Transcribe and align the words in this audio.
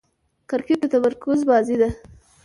کرکټ 0.49 0.77
د 0.81 0.85
تمرکز 0.93 1.39
بازي 1.49 1.75
ده. 1.81 1.89